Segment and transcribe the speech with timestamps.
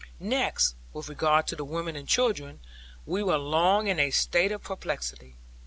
[0.19, 2.59] Next, with regard to the women and children,
[3.05, 5.35] we were long in a state of perplexity.